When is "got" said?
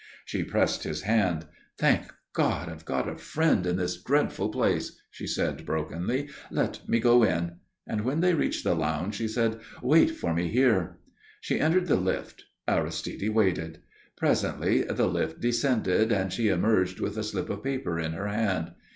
2.85-3.07